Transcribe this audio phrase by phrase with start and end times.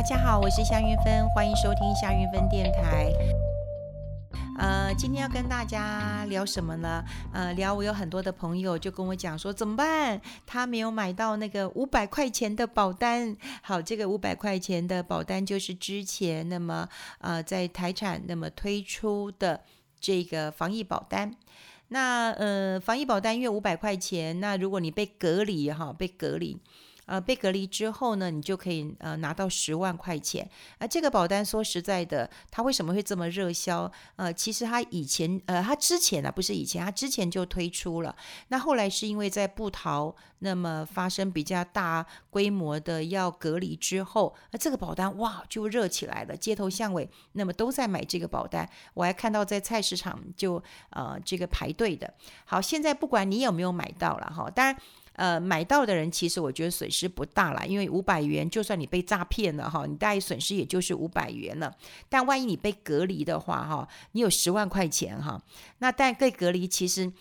[0.00, 3.12] 大家好，我是夏云芬，欢迎收听夏云芬电台。
[4.58, 7.04] 呃，今天要跟大家聊什么呢？
[7.34, 10.18] 呃，聊我有很多的朋友就跟我讲说，怎么办？
[10.46, 13.36] 他没有买到那个五百块钱的保单。
[13.60, 16.88] 好，这个五百块钱的保单就是之前那么
[17.18, 19.60] 呃在台产那么推出的
[20.00, 21.30] 这个防疫保单。
[21.88, 26.58] 那呃，防疫保单因为五百块钱，那如果你被隔离哈，被隔离。
[27.10, 30.48] 呃，被隔离之后呢，你就可以呃拿到十万块钱。
[30.78, 33.90] 而、这个保单说实在的，它为什么会这么热销？
[34.14, 38.14] 呃，其实它以前呃，它之前啊，不是以前，它之前就推出了。
[38.46, 48.70] 那后来是因为在布桃那么发生比较大规模的要隔离之后，那、这个保单哇就热起来了，街头巷尾那么都在买这个保单。
[48.94, 52.14] 我还看到在菜市场就呃这个排队的。
[52.44, 54.76] 好，现在不管你有没有买到了哈，当然。
[55.20, 61.70] 呃，买到的人其实我觉得损失不大了，因为五百元，就算你被诈骗了哈，你大概损失也就是五百元了。
[62.08, 65.38] 但万一你被隔离的话哈，你有十万块钱哈，
[65.80, 67.12] 那但被隔离其实。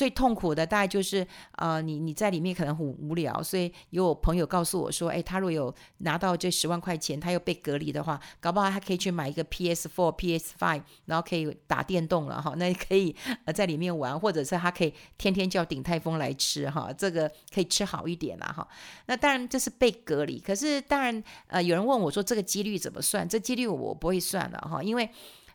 [0.00, 18.66] 最痛苦的大概就是，呃，你你在里面可能很无聊，所以有朋友告诉我说，哎，他如果有拿到这十万块钱，他又被隔离的话，搞不好他可以去买一个 PS4、PS5，然后可以打电动了哈，那可以呃在里面玩，或者是他可以天天叫鼎泰丰来吃哈，这个可以吃好一点了哈。
[19.04, 23.28] 那当然这是被隔离，可是当然呃有人问我说这个几率怎么算？
[23.28, 25.10] 这几率我不会算了哈，因为。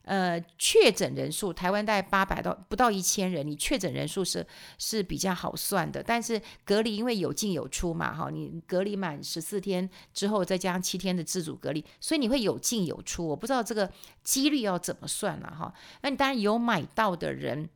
[0.05, 4.45] 呃，确诊人数台湾大概八百到不到一千人，你确诊人数是
[4.77, 6.01] 是比较好算的。
[6.01, 13.27] 但是隔离因为有进有出嘛，哈，你隔离满十四天之后再加上七天的自主隔离，所以你会有进有出。
[13.27, 13.91] 我不知道这个
[14.23, 15.73] 几率要怎么算了哈。
[16.01, 17.69] 那你当然有买到的人。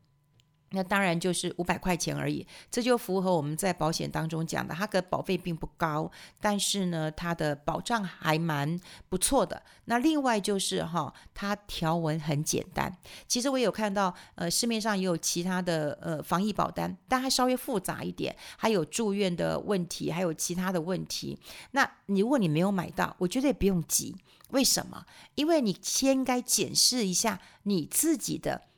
[0.72, 9.62] 那当然就是五百块钱而已，这就符合我们在保险当中讲的，它的保费并不高，但是呢，它的保障还蛮不错的。
[9.86, 12.96] 那另外就是哈，它条文很简单。
[13.28, 21.40] 其实我有看到，呃，市面上也有其他的呃防疫保单，但它稍微复杂一点，还有住院的问题，还有其他的问题。
[21.72, 24.16] 那你如果你没有买到，我觉得也不用急。
[24.52, 25.04] 为什么？
[25.36, 28.69] 因为你先该检视一下你自己的。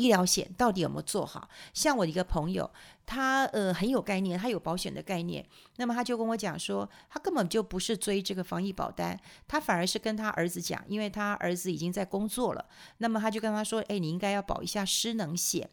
[0.00, 1.48] 医疗险到底有没有做好？
[1.74, 2.70] 像我一个朋友，
[3.04, 5.44] 他呃很有概念，他有保险的概念，
[5.76, 12.64] 那么他就跟我讲说，他根本就不是追这个防疫保单，他反而是跟他儿子讲，因为他儿子已经在工作了，
[12.98, 15.68] 那么他就跟他说，哎，你应该要保一下失能险，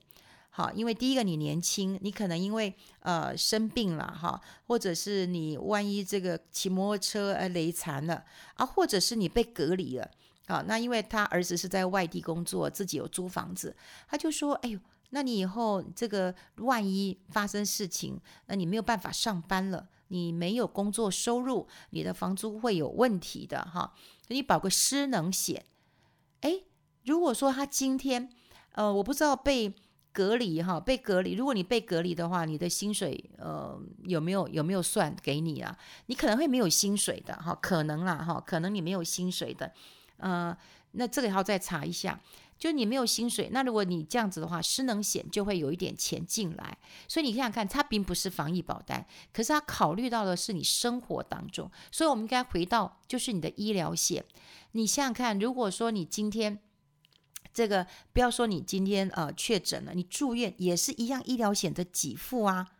[0.50, 10.12] 好，因为第一个你年轻，你可能因为呃生病了哈，或者是你万一这个骑摩托车呃累残了啊，或者是你被隔离了。
[10.48, 13.76] 啊，那因为他儿子是在外地工作，自己有租房子，
[14.08, 23.94] 他就说：“哎呦，那你以后这个万一发生事情，那你没有办法上班了，你没有工作收入，你的房租会有问题的哈。
[24.30, 25.66] 你保个失能险，
[26.40, 26.62] 哎，
[27.04, 28.30] 如果说他今天，
[28.72, 29.76] 呃，我不知道被
[30.14, 35.78] 隔离哈，被隔离，如果你被隔离的话，你的薪水呃有没有有没有算给你啊？
[36.06, 39.70] 你可能会没有薪水的哈，可能啦哈，可能你没有薪水的。”
[40.18, 40.56] 呃，
[40.92, 42.20] 那这个还要再查一下，
[42.58, 46.78] 就你没有薪水，那如果你这样子的话，失能险就会有一点钱进来。
[47.08, 51.70] 所以你想想看，它并不是防疫保单，可是它考虑到的是你生活当中。
[51.92, 54.24] 所以我们应该回到就是你的医疗险。
[54.72, 56.60] 你想想看，如果说你今天
[57.54, 62.72] 这个不要说你今天呃确诊了，你住院也是一样医疗险的给付啊。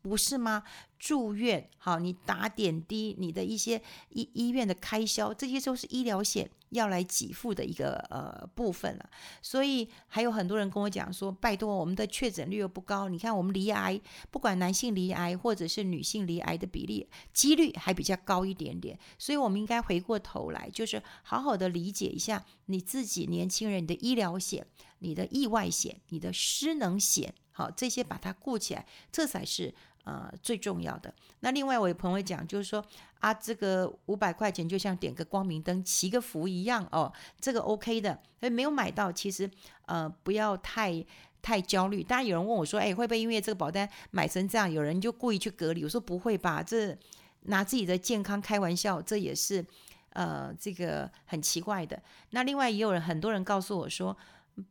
[0.00, 0.62] 不是吗？
[1.04, 9.10] 住院好，你打点滴，你的一些医医院的开销，这些都是医疗险要来给付的一个呃部分了。
[9.42, 14.00] 所以还有很多人跟我讲说，拜托，我们的确诊率又不高，你看我们离癌，
[14.30, 18.98] 不管男性离癌或者是女性离癌的比例，几率还比较高一点点。
[19.18, 24.66] 所以我们应该回过头来，就是好好的理解一下你自己年轻人你的医疗险、
[25.00, 27.34] 你的意外险、你的失能险。
[27.56, 29.72] 好，这些把它顾起来，这才是
[30.04, 31.12] 呃最重要的。
[31.40, 32.84] 那另外，我有朋友讲，就是说
[33.20, 38.18] 啊，这个五百块钱就像点个光明灯、祈个福一样哦，这个 OK 的。
[38.40, 39.50] 所以没有买到，其实
[39.86, 41.04] 呃不要太
[41.42, 42.02] 太焦虑。
[42.02, 45.82] 当然有人问我说，哎，会不会因为这个保单买成这样，有人就故意去隔离？
[45.82, 46.96] 我说不会吧，这
[47.42, 49.64] 拿自己的健康开玩笑，这也是
[50.10, 52.02] 呃这个很奇怪的。
[52.30, 54.16] 那另外也有人很多人告诉我说。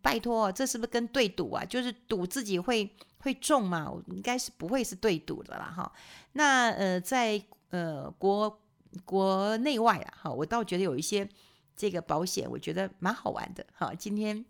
[0.01, 1.65] 拜托，这是不是跟对赌啊？
[1.65, 3.89] 就是赌自己会会中嘛？
[3.89, 5.91] 我应该是不会是对赌的啦，哈。
[6.33, 8.61] 那呃，在呃国
[9.03, 11.27] 国内外啊，哈，我倒觉得有一些
[11.75, 13.93] 这个保险，我觉得蛮好玩的，哈。
[13.93, 14.45] 今天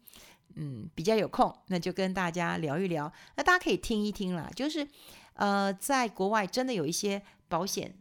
[0.55, 3.11] 嗯比较有空，那就跟大家聊一聊。
[3.35, 4.87] 那大家可以听一听啦，就是
[5.33, 7.95] 呃，在国外真的有一些保险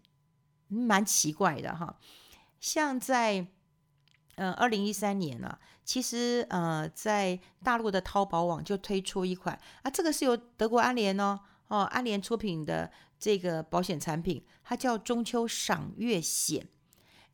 [0.69, 1.99] 蛮奇怪的哈。
[2.61, 3.46] 像在
[4.37, 11.38] 嗯二零一三年呢、啊，其实呃在大陆的淘宝网就推出一款啊，这个是由德国安联哦
[11.69, 16.69] 哦安联出品的这个保险产品，它叫中秋赏月险。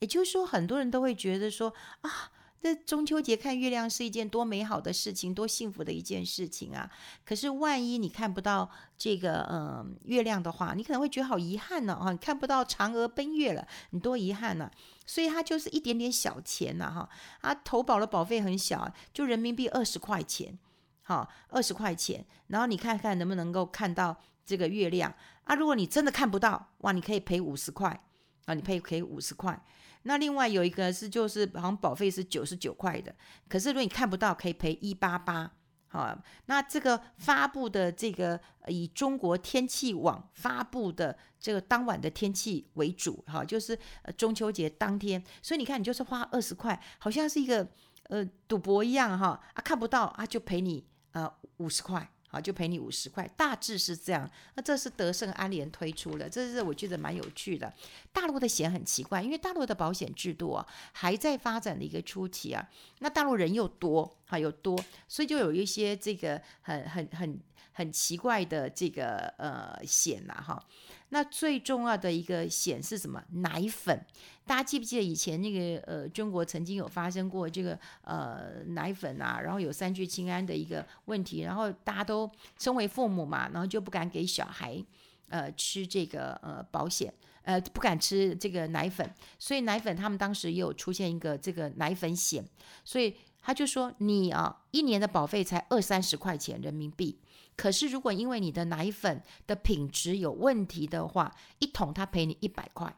[0.00, 1.72] 也就是说，很多人都会觉得说
[2.02, 2.30] 啊。
[2.60, 6.90] 这中秋节看月亮是一件多美好的事情，多幸福的一件事情啊！
[7.24, 12.10] 可是万一你看不到这个嗯、月亮的话，你可能会觉得好遗憾呢啊！
[12.10, 14.68] 你看不到嫦娥奔月了，你多遗憾呢！
[15.06, 17.08] 所以它就是一点点小钱呐哈
[17.40, 20.58] 啊，投保的保费很小，就人民币二十块钱，
[21.02, 25.14] 好二十块钱，然后你看看能不能够看到这个月亮
[25.44, 25.54] 啊！
[25.54, 28.04] 如果你真的看不到，哇，你可以赔五十块
[28.46, 29.64] 啊，你赔可以赔五十块。
[30.02, 33.14] 那另外有一个是，就是好像保费是九十九块的，
[33.48, 35.50] 可是如果你看不到，可以赔一八八。
[35.90, 47.66] 好，那这个发布的这个以中国天气网发布的这个当晚的天气为主，哈，就是呃中秋节当天，所以你看，你就是花二十块，好像是一个
[48.04, 52.10] 呃赌博一样，哈啊看不到啊就赔你呃五十块。
[52.40, 54.28] 就赔你五十块，大致是这样。
[54.54, 57.72] 那这是德胜安联推出的，这是我觉得蛮有趣的。
[58.12, 62.68] 大陆的险很奇怪，因为大陆的保险制度啊还在发展的一个初期啊。
[62.98, 64.78] 那大陆人又多，哈又多，
[65.08, 67.40] 所以就有一些这个很很很
[67.72, 70.62] 很奇怪的这个呃险呐，哈。
[71.10, 73.24] 那最重要的一个险是什么？
[73.30, 74.04] 奶粉，
[74.44, 84.84] 大家记不记得以前那个呃，中国曾经有发生过这个呃奶粉啊，然后有三聚氰胺的一个问题，然后大家都身为父母嘛，然后就不敢给小孩
[85.30, 87.10] 呃吃这个呃保险，
[87.40, 92.44] 呃不敢吃这个奶粉，所以奶粉他们当时也有出现一个这个奶粉险，
[92.84, 93.16] 所以
[93.48, 97.18] 他就说你啊一年的保费才二三十块钱人民币。
[97.56, 102.94] 可是，如果因为你的奶粉的品质有问题的话，一桶他赔你一百块，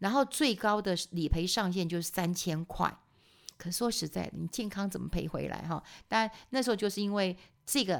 [0.00, 2.94] 然后最高的理赔上限就是三千块。
[3.56, 5.82] 可说实在，你健康怎么赔回来哈？
[6.06, 7.34] 但那时候就是因为
[7.64, 7.96] 这个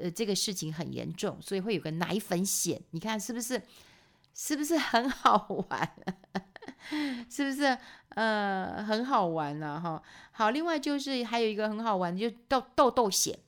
[0.00, 2.80] 呃这个事情很严重，所以会有个奶粉险。
[2.92, 3.60] 你看是不是？
[4.34, 5.96] 是不是很好玩？
[7.28, 7.76] 是不是
[8.10, 9.80] 呃很好玩呢？
[9.80, 13.38] 哈，好，另外就是还有一个很好玩，就是痘痘痘险。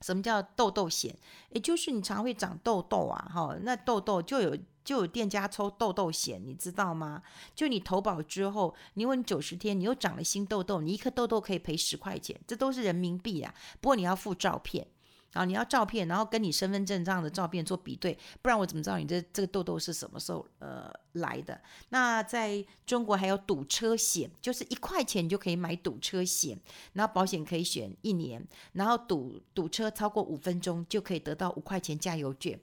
[0.00, 1.16] 什么叫痘痘险？
[1.50, 4.54] 也就是你常会长痘痘啊，哈，那痘痘就有
[4.84, 7.22] 就有店家抽痘痘险，你知道吗？
[7.54, 13.54] 就你投保之后，你问九十天，你又长了新痘痘，你一颗痘痘可以赔十块钱，这都是人民币啊。
[13.80, 14.86] 不过你要附照片。
[15.34, 21.60] 啊，你要照片，然后跟你身份证上的照片做比对，不然我怎么知道你这这个痘痘是什么时候呃来的？
[21.90, 26.58] 那在中国还有堵车险，就是一块钱你就可以买堵车险，
[26.94, 28.42] 然后保险可以选一年，
[28.72, 32.58] 然后堵堵车超过五分钟就可以得到五块钱加油券。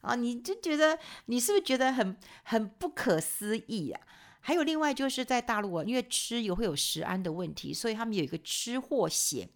[0.00, 4.00] 啊，你就觉得你是不是觉得很很不可思议呀？
[4.40, 9.48] 还有另外就是在大陆啊，因为吃也会有食安的问题，所以他们有一个吃货险。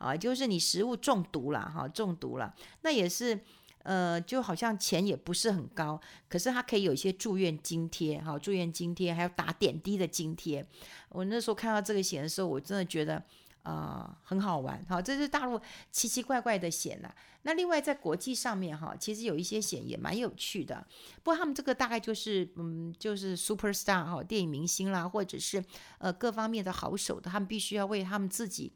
[0.00, 3.38] 啊，就是你食物中毒了哈，中毒了，那也是，
[3.82, 10.66] 呃，就好像钱也不是很高，可是它可以有一些住院津贴哈，住院津贴还有打点滴的津贴。
[11.10, 13.22] 我那时候看到这个险的时候，我真的觉得
[13.62, 15.60] 啊、很好玩哈，这是大陆
[15.92, 20.82] 奇奇怪怪的险呐、那另外在国际上面哈，其实有一些险也蛮有趣的，
[21.22, 25.62] 不过他们这个大概就是嗯，就是 super star 哈，电影明星啦，或者是
[25.98, 28.72] 呃各方面的好手的，他们必须要为他们自己。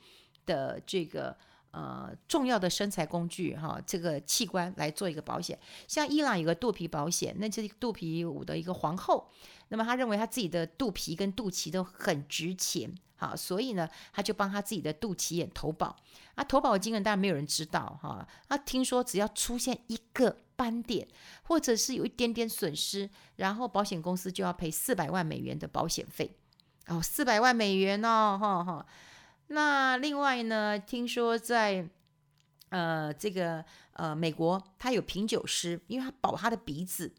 [0.46, 1.36] 的这个
[1.70, 5.58] 呃重要的生财工具哈，这个器官来做一个保险。
[5.88, 9.30] 像伊朗有个肚皮保险，那是肚皮舞的一个皇后，
[9.68, 15.96] 那么他认为他自己的肚皮跟肚脐都很值钱，好，所以呢，他就帮他自己的肚脐眼投保。
[16.34, 18.26] 啊，投保金额当然没有人知道哈。
[18.48, 21.06] 他听说只要出现一个斑点，
[21.44, 26.36] 或者是有一点点损失，然后保险公司就要赔四百万美元的保险费。
[26.88, 28.86] 哦，四百万美元哦，哈哈。
[29.48, 31.88] 那另外呢，听说在
[32.70, 37.12] 呃这个呃美国，他有品酒师，因为他保他的鼻子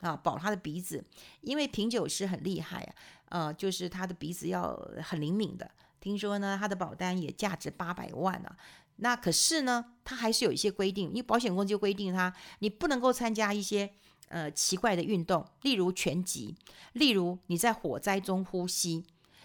[0.00, 1.04] 啊，保他的鼻子，
[1.40, 2.94] 因为品酒师很厉害啊，
[3.30, 5.70] 呃，就是他的鼻子要很灵敏的。
[6.00, 8.56] 听说呢，他的保单也价值八百万啊。
[8.96, 13.90] 那可是呢，他还是有一些规定，因为保险公司就规定他，你不能够参加一些
[14.28, 16.54] 呃奇怪的运动，例如拳击，
[16.92, 19.04] 例如你在火灾中呼吸，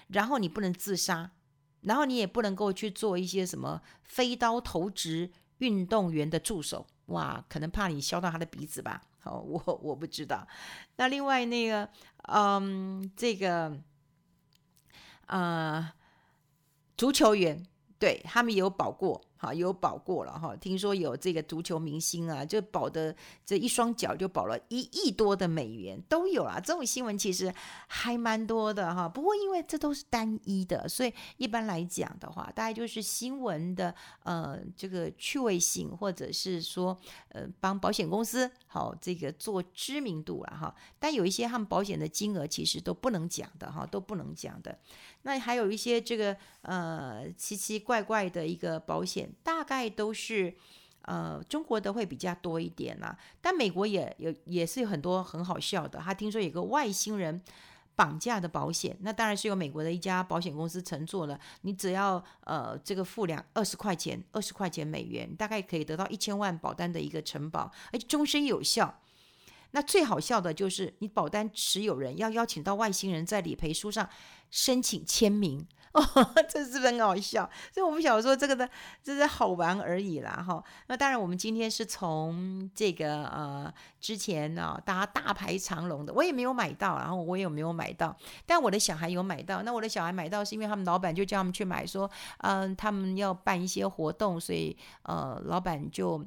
[0.09, 1.31] 然后你不能自杀。
[1.81, 9.01] 然后你也不能够去做一些什么飞刀投掷运动员的助手，哇，可能怕你削到他的鼻子吧？
[9.19, 10.47] 好，我我不知道。
[10.95, 11.89] 那另外那个，
[12.23, 13.77] 嗯，这个，
[15.25, 15.91] 呃，
[16.95, 17.65] 足球员，
[17.99, 20.55] 对，他们也有保过，哈，有保过了哈。
[20.55, 23.15] 听说有这个足球明星啊，就保的
[23.45, 26.59] 这一双脚就保了一亿多的美元，都有啊。
[26.59, 27.53] 这种新闻其实
[27.87, 29.07] 还蛮多的哈。
[29.07, 36.97] 不过因为这都是单一的，所以一般来讲的话，大概就是新闻的呃这个趣味性，或者是说
[37.29, 40.75] 呃帮保险公司好这个做知名度了哈。
[40.99, 44.77] 但有一些他们保险的金额其实都不能讲的哈，都不能讲的。
[45.27, 50.55] 那还有一些这个呃奇奇怪怪的一个保险，大概都是
[51.01, 53.17] 呃中国的会比较多一点啦。
[53.41, 55.99] 但美国也有也是有很多很好笑的。
[55.99, 57.41] 他听说有个外星人
[57.93, 61.37] 绑架的保险，那当然是由美国的一家保险公司承做了。
[61.63, 68.97] 你只要呃这个付两二十块钱，二十块钱美元，大概可以得到一千万保单的一个承保，而且终身有效。
[69.71, 74.07] 那最好笑的就是，你保单持有人要邀请到外星人在理赔书上
[74.49, 76.01] 申请签名哦，
[76.49, 77.49] 这是不是很好笑？
[77.73, 78.69] 所以我们想说这个的，
[79.03, 80.63] 这是好玩而已啦哈。
[80.87, 89.63] 那当然，我们今天是从这个呃之前呢、啊，大家大排长龙的，我也没有买到，然后我也没有买到，但我的小孩有买到。
[89.63, 92.09] 那我的小孩买到是因为他们老板就叫他们去买，说
[92.39, 96.23] 嗯、他们要办一些活动，所以呃，老板就。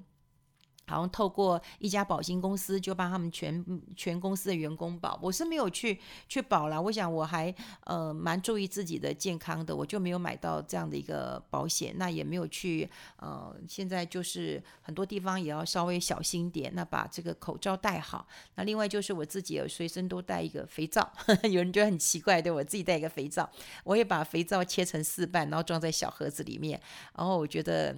[0.91, 5.19] 好像透过一家保险公司，就帮他们全全公司的员工保。
[5.23, 7.55] 我是没有去去保啦，我想我还
[7.85, 11.95] 呃蛮注意自己的健康的，我就没有买到这样的一个保险。
[11.97, 18.27] 那也没有去呃，现在就是很多地方也要稍微小心点，那把这个口罩戴好。
[18.57, 21.09] 那另外就是我自己有随身都带一个肥皂，
[21.49, 23.49] 有人觉得很奇怪，对，我自己带一个肥皂，
[23.85, 26.81] 我也把肥皂切成四瓣，然后装在小盒子里面。
[27.15, 27.97] 然后我觉得。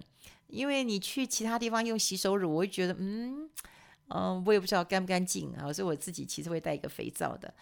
[0.52, 3.48] 因为你去其他地方用洗手乳，我会觉得，嗯，
[4.08, 7.52] 嗯、我也不知道干不干净啊，所以我自己其实会带一个肥皂的。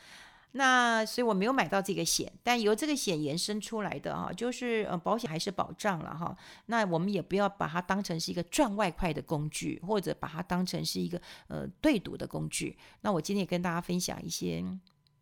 [0.52, 6.36] 那所以我没有买到这个险，但由这个险延伸出来的哈，就是呃，保险还是保障了哈。
[6.66, 12.76] 那我们也不要把它当成是一个赚外快的工具，或者把它当成是一个呃对赌的工具。
[13.02, 14.64] 那我今天也跟大家分享一些。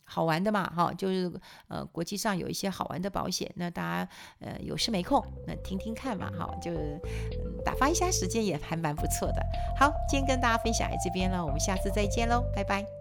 [0.09, 1.31] 好玩的嘛，哈，就是
[1.69, 4.11] 呃，国际上有一些好玩的保险，那大家
[4.41, 7.01] 呃有事没空，那听听看嘛，哈，就、嗯、
[7.65, 9.43] 打发一下时间也还蛮不错的。
[9.79, 12.98] 好，今天跟大家分享在这边了，我们下次再见喽，拜拜。